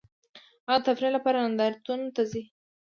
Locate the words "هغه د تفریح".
0.67-1.11